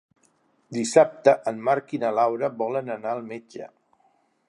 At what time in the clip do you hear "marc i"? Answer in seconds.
1.69-2.01